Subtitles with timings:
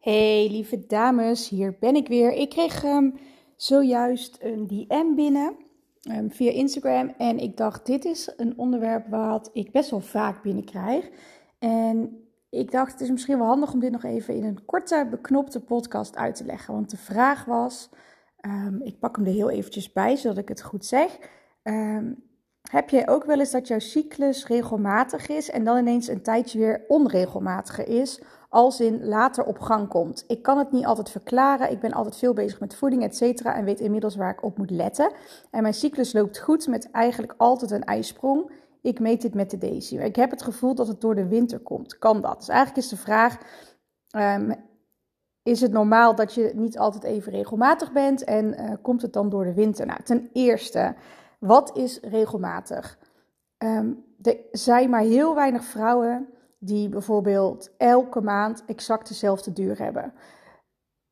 [0.00, 2.32] Hey lieve dames, hier ben ik weer.
[2.32, 3.18] Ik kreeg um,
[3.56, 5.56] zojuist een DM binnen
[6.10, 10.42] um, via Instagram en ik dacht dit is een onderwerp wat ik best wel vaak
[10.42, 11.10] binnenkrijg.
[11.58, 15.06] En ik dacht het is misschien wel handig om dit nog even in een korte
[15.10, 16.74] beknopte podcast uit te leggen.
[16.74, 17.90] Want de vraag was,
[18.46, 21.18] um, ik pak hem er heel eventjes bij zodat ik het goed zeg.
[22.70, 26.58] heb jij ook wel eens dat jouw cyclus regelmatig is en dan ineens een tijdje
[26.58, 28.20] weer onregelmatiger is?
[28.50, 30.24] Als in later op gang komt.
[30.26, 31.70] Ik kan het niet altijd verklaren.
[31.70, 34.58] Ik ben altijd veel bezig met voeding, et cetera, en weet inmiddels waar ik op
[34.58, 35.12] moet letten.
[35.50, 38.50] En mijn cyclus loopt goed met eigenlijk altijd een ijsprong.
[38.82, 39.96] Ik meet dit met de Daisy.
[39.96, 41.98] ik heb het gevoel dat het door de winter komt.
[41.98, 42.38] Kan dat?
[42.38, 43.38] Dus eigenlijk is de vraag:
[44.16, 44.54] um,
[45.42, 49.28] is het normaal dat je niet altijd even regelmatig bent en uh, komt het dan
[49.28, 49.86] door de winter?
[49.86, 50.94] Nou, ten eerste,
[51.38, 52.98] wat is regelmatig?
[53.58, 56.28] Um, er zijn maar heel weinig vrouwen
[56.60, 60.12] die bijvoorbeeld elke maand exact dezelfde duur hebben.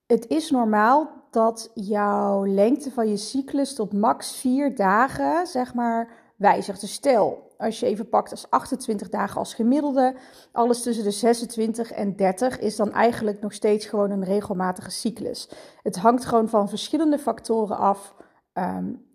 [0.07, 6.11] Het is normaal dat jouw lengte van je cyclus tot max 4 dagen, zeg maar,
[6.37, 6.81] wijzigt.
[6.81, 10.15] Dus stel, als je even pakt als 28 dagen als gemiddelde,
[10.53, 15.51] alles tussen de 26 en 30 is dan eigenlijk nog steeds gewoon een regelmatige cyclus.
[15.83, 18.15] Het hangt gewoon van verschillende factoren af.
[18.53, 19.07] Um,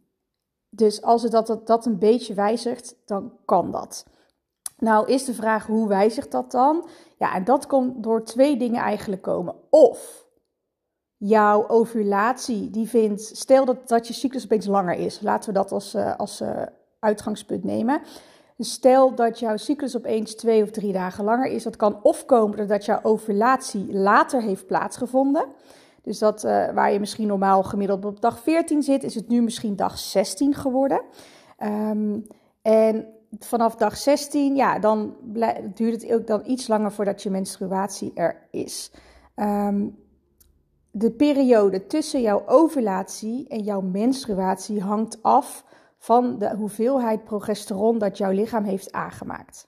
[0.70, 4.06] dus als het dat, dat een beetje wijzigt, dan kan dat.
[4.78, 6.88] Nou is de vraag hoe wijzigt dat dan?
[7.18, 9.56] Ja, en dat komt door twee dingen eigenlijk komen.
[9.70, 10.26] Of
[11.18, 15.22] jouw ovulatie, die vindt, stel dat, dat je cyclus opeens langer is.
[15.22, 16.62] Laten we dat als, uh, als uh,
[17.00, 18.02] uitgangspunt nemen.
[18.58, 21.64] Stel dat jouw cyclus opeens twee of drie dagen langer is.
[21.64, 25.46] Dat kan of komen doordat jouw ovulatie later heeft plaatsgevonden.
[26.04, 29.42] Dus dat uh, waar je misschien normaal gemiddeld op dag 14 zit, is het nu
[29.42, 31.02] misschien dag 16 geworden.
[31.64, 32.28] Um,
[32.64, 33.08] en
[33.40, 35.16] vanaf dag 16, ja, dan
[35.74, 38.92] duurt het ook dan iets langer voordat je menstruatie er is.
[39.36, 40.02] Um,
[40.92, 45.66] de periode tussen jouw ovulatie en jouw menstruatie hangt af
[45.98, 49.68] van de hoeveelheid progesteron dat jouw lichaam heeft aangemaakt.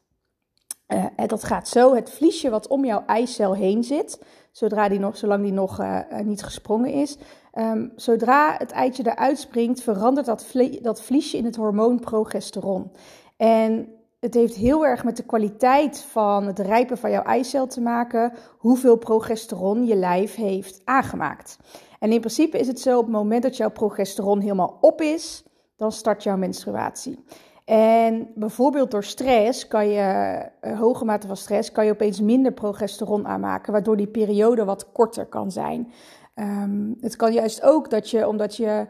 [0.87, 4.19] Uh, dat gaat zo: het vliesje wat om jouw eicel heen zit,
[4.51, 7.17] zodra die nog, zolang die nog uh, niet gesprongen is,
[7.53, 12.91] um, zodra het eitje eruit springt, verandert dat, dat vliesje in het hormoon progesteron.
[13.37, 13.87] En
[14.19, 18.33] het heeft heel erg met de kwaliteit van het rijpen van jouw eicel te maken,
[18.57, 21.57] hoeveel progesteron je lijf heeft aangemaakt.
[21.99, 25.43] En in principe is het zo, op het moment dat jouw progesteron helemaal op is,
[25.75, 27.23] dan start jouw menstruatie.
[27.65, 32.51] En bijvoorbeeld door stress kan je, uh, hoge mate van stress, kan je opeens minder
[32.51, 35.91] progesteron aanmaken, waardoor die periode wat korter kan zijn.
[36.35, 38.87] Um, het kan juist ook dat je, omdat je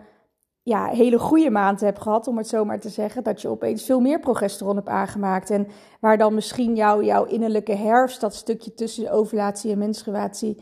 [0.64, 3.84] ja, hele goede maand hebt gehad, om het zo maar te zeggen, dat je opeens
[3.84, 5.50] veel meer progesteron hebt aangemaakt.
[5.50, 5.68] En
[6.00, 10.58] waar dan misschien jouw jouw innerlijke herfst, dat stukje tussen ovulatie en menstruatie,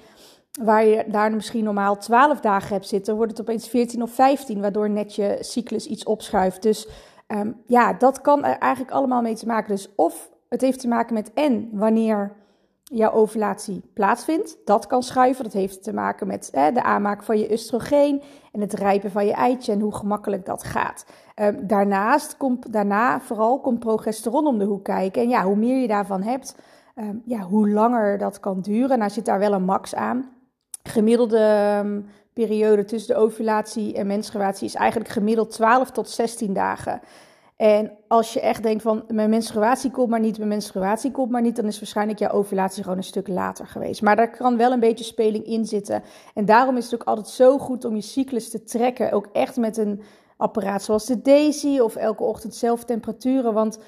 [0.61, 4.61] waar je daar misschien normaal 12 dagen hebt zitten, wordt het opeens 14 of 15,
[4.61, 6.61] waardoor net je cyclus iets opschuift.
[6.61, 6.87] Dus
[7.27, 9.69] um, ja, dat kan er eigenlijk allemaal mee te maken.
[9.69, 12.35] Dus of het heeft te maken met en wanneer
[12.83, 14.57] jouw ovulatie plaatsvindt.
[14.65, 15.43] Dat kan schuiven.
[15.43, 19.33] Dat heeft te maken met de aanmaak van je oestrogeen en het rijpen van je
[19.33, 21.05] eitje en hoe gemakkelijk dat gaat.
[21.35, 25.21] Um, daarnaast komt daarna vooral komt progesteron om de hoek kijken.
[25.21, 26.55] En ja, hoe meer je daarvan hebt,
[26.95, 28.97] um, ja, hoe langer dat kan duren.
[28.97, 30.32] Nou zit daar wel een max aan.
[30.83, 37.01] Gemiddelde um, periode tussen de ovulatie en menstruatie is eigenlijk gemiddeld 12 tot 16 dagen.
[37.55, 41.41] En als je echt denkt van mijn menstruatie komt maar niet, mijn menstruatie komt maar
[41.41, 44.01] niet, dan is waarschijnlijk jouw ovulatie gewoon een stuk later geweest.
[44.01, 46.03] Maar daar kan wel een beetje speling in zitten.
[46.33, 49.11] En daarom is het ook altijd zo goed om je cyclus te trekken.
[49.11, 50.01] Ook echt met een
[50.37, 53.53] apparaat zoals de Daisy of elke ochtend zelf temperaturen.
[53.53, 53.79] Want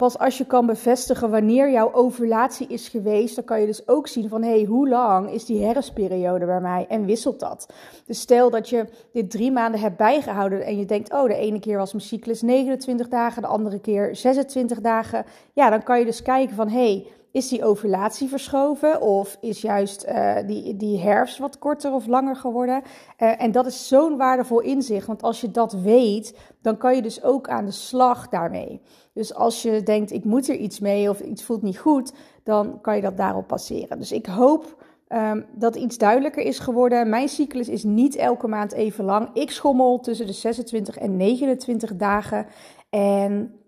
[0.00, 4.08] Pas als je kan bevestigen wanneer jouw ovulatie is geweest, dan kan je dus ook
[4.08, 7.72] zien van hé, hey, hoe lang is die herfstperiode bij mij en wisselt dat?
[8.06, 11.60] Dus stel dat je dit drie maanden hebt bijgehouden en je denkt, oh, de ene
[11.60, 15.24] keer was mijn cyclus 29 dagen, de andere keer 26 dagen.
[15.52, 19.60] Ja, dan kan je dus kijken van hé, hey, is die ovulatie verschoven of is
[19.60, 22.82] juist uh, die, die herfst wat korter of langer geworden?
[23.18, 27.02] Uh, en dat is zo'n waardevol inzicht, want als je dat weet, dan kan je
[27.02, 28.80] dus ook aan de slag daarmee.
[29.14, 32.12] Dus als je denkt, ik moet er iets mee of iets voelt niet goed,
[32.44, 33.98] dan kan je dat daarop passeren.
[33.98, 37.08] Dus ik hoop um, dat iets duidelijker is geworden.
[37.08, 39.28] Mijn cyclus is niet elke maand even lang.
[39.32, 42.46] Ik schommel tussen de 26 en 29 dagen.
[42.90, 43.59] En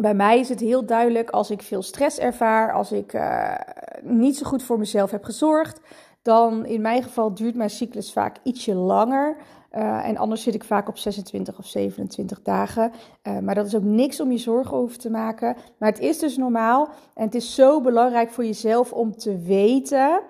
[0.00, 3.54] bij mij is het heel duidelijk als ik veel stress ervaar, als ik uh,
[4.02, 5.80] niet zo goed voor mezelf heb gezorgd,
[6.22, 9.36] dan in mijn geval duurt mijn cyclus vaak ietsje langer.
[9.72, 12.92] Uh, en anders zit ik vaak op 26 of 27 dagen.
[13.22, 15.56] Uh, maar dat is ook niks om je zorgen over te maken.
[15.78, 16.88] Maar het is dus normaal.
[17.14, 20.20] En het is zo belangrijk voor jezelf om te weten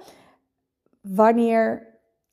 [1.01, 1.90] wanneer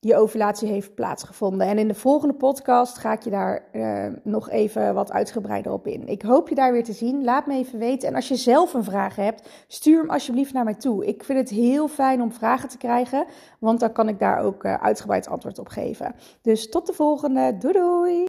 [0.07, 1.68] je ovulatie heeft plaatsgevonden.
[1.68, 5.88] En in de volgende podcast ga ik je daar uh, nog even wat uitgebreider op
[5.88, 6.07] in.
[6.07, 7.24] Ik hoop je daar weer te zien.
[7.24, 8.07] Laat me even weten.
[8.07, 11.06] En als je zelf een vraag hebt, stuur hem alsjeblieft naar mij toe.
[11.06, 13.25] Ik vind het heel fijn om vragen te krijgen,
[13.59, 16.15] want dan kan ik daar ook uh, uitgebreid antwoord op geven.
[16.42, 17.57] Dus tot de volgende.
[17.57, 18.25] Doei doei!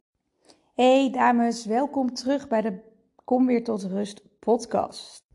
[0.75, 2.79] Hey dames, welkom terug bij de
[3.23, 5.28] Kom weer tot rust podcast.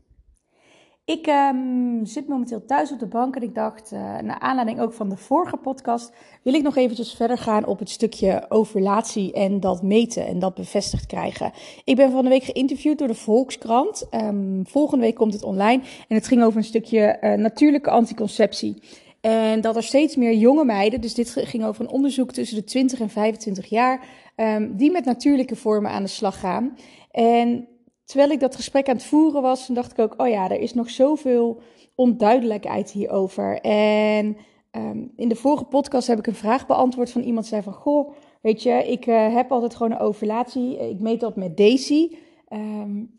[1.05, 4.93] Ik um, zit momenteel thuis op de bank en ik dacht, uh, naar aanleiding ook
[4.93, 6.11] van de vorige podcast,
[6.43, 10.55] wil ik nog eventjes verder gaan op het stukje ovulatie en dat meten en dat
[10.55, 11.51] bevestigd krijgen.
[11.83, 14.07] Ik ben van de week geïnterviewd door de Volkskrant.
[14.11, 18.81] Um, volgende week komt het online en het ging over een stukje uh, natuurlijke anticonceptie.
[19.21, 22.63] En dat er steeds meer jonge meiden, dus dit ging over een onderzoek tussen de
[22.63, 24.05] 20 en 25 jaar,
[24.35, 26.77] um, die met natuurlijke vormen aan de slag gaan.
[27.11, 27.67] En
[28.05, 30.73] terwijl ik dat gesprek aan het voeren was, dacht ik ook, oh ja, er is
[30.73, 31.61] nog zoveel
[31.95, 33.61] onduidelijkheid hierover.
[33.61, 34.37] En
[34.71, 37.73] um, in de vorige podcast heb ik een vraag beantwoord van iemand die zei van,
[37.73, 40.89] goh, weet je, ik uh, heb altijd gewoon een ovulatie.
[40.89, 42.17] Ik meet dat met Daisy.
[42.49, 43.13] Um,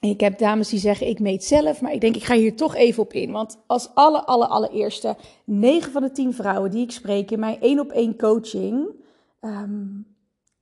[0.00, 2.74] ik heb dames die zeggen, ik meet zelf, maar ik denk, ik ga hier toch
[2.74, 3.32] even op in.
[3.32, 7.60] Want als alle, alle, allereerste, 9 van de 10 vrouwen die ik spreek in mijn
[7.60, 8.88] één op één coaching,
[9.40, 10.06] um,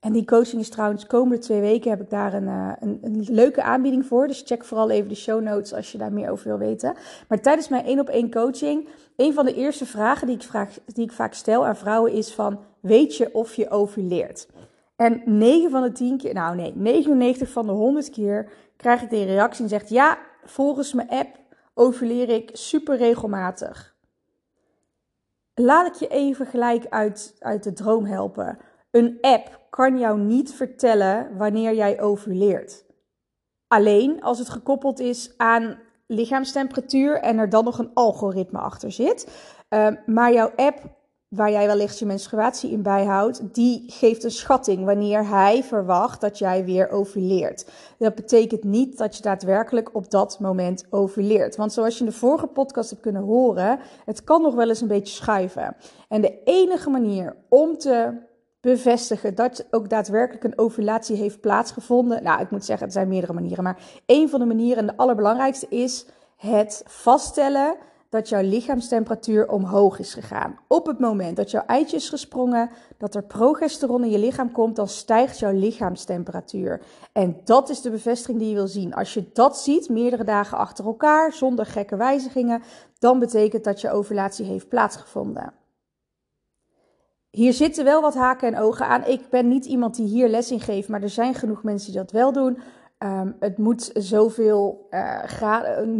[0.06, 3.26] en die coaching is trouwens komende twee weken heb ik daar een, uh, een, een,
[3.28, 4.26] leuke aanbieding voor.
[4.26, 6.94] Dus check vooral even de show notes als je daar meer over wil weten.
[7.28, 10.78] Maar tijdens mijn één op één coaching, een van de eerste vragen die ik, vraag,
[10.86, 14.48] die ik vaak stel aan vrouwen is van, weet je of je ovuleert?
[14.96, 19.10] En 9 van de 10 keer, nou nee, 99 van de 100 keer krijg ik
[19.10, 21.38] de reactie en zegt, ja, volgens mijn app
[21.74, 23.94] ovuleer ik super regelmatig.
[25.54, 28.58] Laat ik je even gelijk uit, uit de droom helpen.
[28.90, 32.84] Een app kan jou niet vertellen wanneer jij ovuleert.
[33.68, 39.28] Alleen als het gekoppeld is aan lichaamstemperatuur en er dan nog een algoritme achter zit.
[39.70, 40.80] Uh, maar jouw app,
[41.28, 46.38] waar jij wellicht je menstruatie in bijhoudt, die geeft een schatting wanneer hij verwacht dat
[46.38, 47.70] jij weer ovuleert.
[47.98, 51.56] Dat betekent niet dat je daadwerkelijk op dat moment ovuleert.
[51.56, 54.80] Want zoals je in de vorige podcast hebt kunnen horen, het kan nog wel eens
[54.80, 55.76] een beetje schuiven.
[56.08, 58.24] En de enige manier om te
[58.66, 62.22] bevestigen dat ook daadwerkelijk een ovulatie heeft plaatsgevonden.
[62.22, 64.96] Nou, ik moet zeggen, er zijn meerdere manieren, maar een van de manieren, en de
[64.96, 67.76] allerbelangrijkste, is het vaststellen
[68.08, 70.58] dat jouw lichaamstemperatuur omhoog is gegaan.
[70.66, 74.76] Op het moment dat jouw eitje is gesprongen, dat er progesteron in je lichaam komt,
[74.76, 76.80] dan stijgt jouw lichaamstemperatuur.
[77.12, 78.94] En dat is de bevestiging die je wil zien.
[78.94, 82.62] Als je dat ziet, meerdere dagen achter elkaar, zonder gekke wijzigingen,
[82.98, 85.52] dan betekent dat je ovulatie heeft plaatsgevonden.
[87.36, 89.04] Hier zitten wel wat haken en ogen aan.
[89.04, 92.00] Ik ben niet iemand die hier les in geeft, maar er zijn genoeg mensen die
[92.00, 92.58] dat wel doen.
[92.98, 95.98] Um, het moet zoveel uh, graden,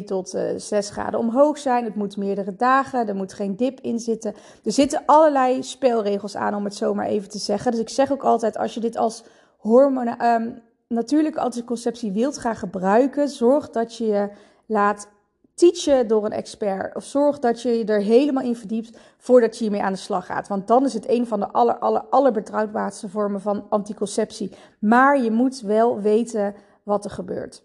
[0.00, 1.84] 0,2 tot uh, eh, 6 graden omhoog zijn.
[1.84, 3.08] Het moet meerdere dagen.
[3.08, 4.34] Er moet geen dip in zitten.
[4.64, 7.70] Er zitten allerlei spelregels aan, om het zo maar even te zeggen.
[7.70, 9.24] Dus ik zeg ook altijd: als je dit als
[9.56, 14.30] hormonen, um, natuurlijke anticonceptie wilt gaan gebruiken, zorg dat je je
[14.66, 15.08] laat
[15.54, 16.96] teachen door een expert.
[16.96, 20.26] Of zorg dat je je er helemaal in verdiept voordat je hiermee aan de slag
[20.26, 20.48] gaat.
[20.48, 24.52] Want dan is het een van de aller, aller, allerbetrouwbaarste vormen van anticonceptie.
[24.78, 27.62] Maar je moet wel weten wat er gebeurt.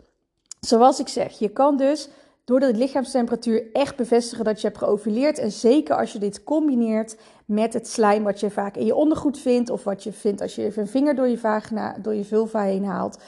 [0.60, 2.10] Zoals ik zeg, je kan dus
[2.44, 5.40] door de lichaamstemperatuur echt bevestigen dat je hebt geovuleerd.
[5.40, 9.40] En zeker als je dit combineert met het slijm wat je vaak in je ondergoed
[9.40, 9.70] vindt.
[9.70, 12.62] Of wat je vindt als je even een vinger door je vagina, door je vulva
[12.62, 13.22] heen haalt.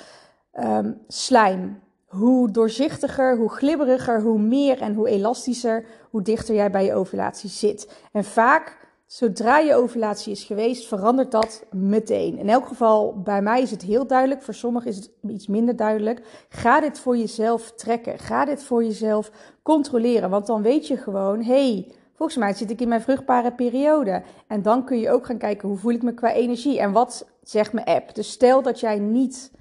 [0.60, 6.85] Um, slijm, hoe doorzichtiger, hoe glibberiger, hoe meer en hoe elastischer, hoe dichter jij bij
[6.85, 7.91] je ovulatie zit.
[8.11, 12.37] En vaak, zodra je ovulatie is geweest, verandert dat meteen.
[12.37, 15.75] In elk geval, bij mij is het heel duidelijk, voor sommigen is het iets minder
[15.75, 16.45] duidelijk.
[16.49, 18.19] Ga dit voor jezelf trekken.
[18.19, 19.31] Ga dit voor jezelf
[19.63, 24.23] controleren, want dan weet je gewoon, hey, Volgens mij zit ik in mijn vruchtbare periode.
[24.47, 27.27] En dan kun je ook gaan kijken hoe voel ik me qua energie en wat
[27.43, 28.15] zegt mijn app.
[28.15, 29.51] Dus stel dat jij niet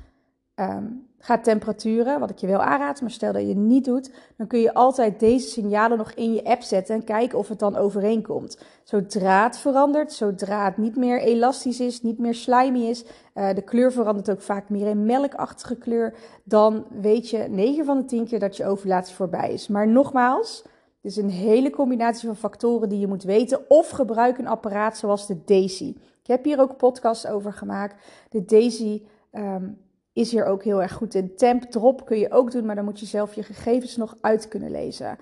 [0.54, 4.10] um, Ga temperaturen, wat ik je wel aanraad, maar stel dat je het niet doet,
[4.36, 7.58] dan kun je altijd deze signalen nog in je app zetten en kijken of het
[7.58, 8.58] dan overeenkomt.
[8.84, 13.62] Zodra het verandert, zodra het niet meer elastisch is, niet meer slimy is, uh, de
[13.62, 18.26] kleur verandert ook vaak meer in melkachtige kleur, dan weet je 9 van de 10
[18.26, 19.68] keer dat je ovulatie voorbij is.
[19.68, 20.62] Maar nogmaals,
[21.02, 24.98] het is een hele combinatie van factoren die je moet weten of gebruik een apparaat
[24.98, 25.94] zoals de Daisy.
[26.22, 27.94] Ik heb hier ook podcasts over gemaakt.
[28.30, 29.78] De Daisy um,
[30.18, 31.36] is hier ook heel erg goed in.
[31.36, 34.48] Temp drop kun je ook doen, maar dan moet je zelf je gegevens nog uit
[34.48, 35.18] kunnen lezen.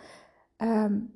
[0.59, 1.15] Um,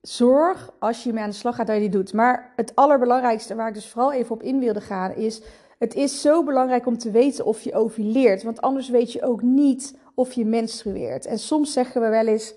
[0.00, 2.12] zorg als je mee aan de slag gaat dat je die doet.
[2.12, 5.42] Maar het allerbelangrijkste waar ik dus vooral even op in wilde gaan is...
[5.78, 9.42] Het is zo belangrijk om te weten of je ovuleert, want anders weet je ook
[9.42, 11.26] niet of je menstrueert.
[11.26, 12.54] En soms zeggen we wel eens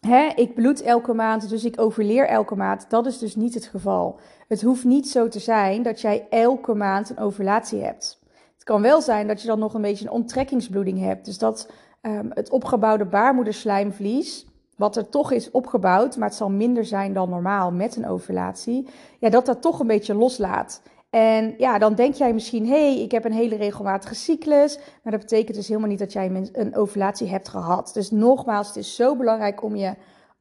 [0.00, 2.90] hè, ik bloed elke maand, dus ik overleer elke maand.
[2.90, 4.18] Dat is dus niet het geval.
[4.48, 8.22] Het hoeft niet zo te zijn dat jij elke maand een ovulatie hebt.
[8.64, 11.24] Het kan wel zijn dat je dan nog een beetje een onttrekkingsbloeding hebt.
[11.24, 11.70] Dus dat
[12.02, 17.28] um, het opgebouwde baarmoederslijmvlies, wat er toch is opgebouwd, maar het zal minder zijn dan
[17.30, 20.82] normaal met een ovulatie, ja, dat dat toch een beetje loslaat.
[21.10, 24.78] En ja, dan denk jij misschien, hé, hey, ik heb een hele regelmatige cyclus.
[25.02, 27.90] Maar dat betekent dus helemaal niet dat jij een ovulatie hebt gehad.
[27.94, 29.94] Dus nogmaals, het is zo belangrijk om je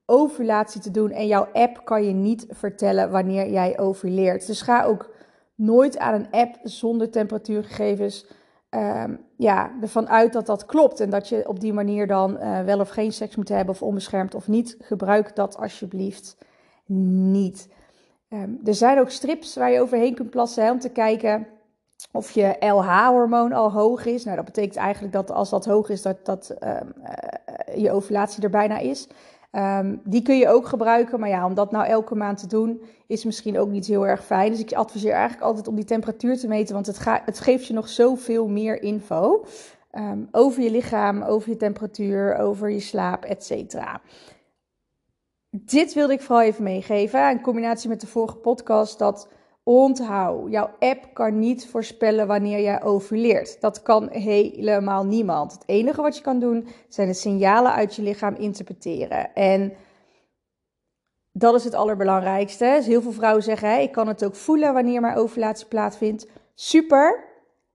[0.06, 1.12] ovulatie te doen.
[1.12, 4.48] En jouw app kan je niet vertellen wanneer jij ovuleert.
[4.48, 5.13] Dus ga ook
[5.64, 8.26] nooit aan een app zonder temperatuurgegevens
[8.70, 11.00] um, ja, ervan uit dat dat klopt.
[11.00, 13.82] En dat je op die manier dan uh, wel of geen seks moet hebben of
[13.82, 14.78] onbeschermd of niet.
[14.80, 16.38] Gebruik dat alsjeblieft
[16.86, 17.70] niet.
[18.30, 21.48] Um, er zijn ook strips waar je overheen kunt plassen om te kijken
[22.12, 24.24] of je LH-hormoon al hoog is.
[24.24, 28.44] Nou, dat betekent eigenlijk dat als dat hoog is, dat, dat um, uh, je ovulatie
[28.44, 29.08] er bijna is.
[29.56, 32.82] Um, die kun je ook gebruiken, maar ja, om dat nou elke maand te doen,
[33.08, 34.52] is misschien ook niet heel erg fijn.
[34.52, 36.86] Dus ik adviseer eigenlijk altijd om die temperatuur te meten, want
[37.26, 39.46] het, geeft je nog zoveel meer info
[39.92, 43.76] um, over je lichaam, over je temperatuur, over je slaap, etc.
[45.50, 49.28] Dit wilde ik vooral even meegeven, in combinatie met de vorige podcast, dat
[49.66, 53.62] Onthoud, jouw app kan niet voorspellen wanneer jij ovuleert.
[53.62, 55.54] Dat kan helemaal niemand.
[55.54, 59.34] Het enige wat je kan doen zijn de signalen uit je lichaam interpreteren.
[59.34, 59.74] En
[61.32, 62.74] dat is het allerbelangrijkste.
[62.78, 66.28] Dus heel veel vrouwen zeggen: hè, ik kan het ook voelen wanneer mijn ovulatie plaatsvindt.
[66.54, 67.24] Super,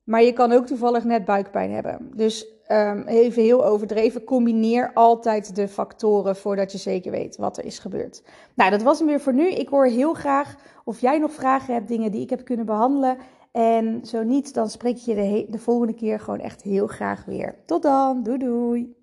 [0.04, 2.10] maar je kan ook toevallig net buikpijn hebben.
[2.14, 7.64] Dus um, even heel overdreven, combineer altijd de factoren voordat je zeker weet wat er
[7.64, 8.22] is gebeurd.
[8.54, 9.50] Nou, dat was hem weer voor nu.
[9.50, 10.56] Ik hoor heel graag
[10.88, 13.16] of jij nog vragen hebt, dingen die ik heb kunnen behandelen.
[13.52, 17.54] En zo niet, dan spreek je de, de volgende keer gewoon echt heel graag weer.
[17.66, 18.97] Tot dan, doei doei!